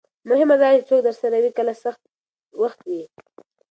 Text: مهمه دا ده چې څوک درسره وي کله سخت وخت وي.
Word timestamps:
مهمه 0.29 0.55
دا 0.59 0.69
ده 0.71 0.77
چې 0.77 0.83
څوک 0.89 0.99
درسره 1.07 1.37
وي 1.43 1.51
کله 1.57 1.73
سخت 1.83 2.01
وخت 2.61 2.79
وي. 2.89 3.03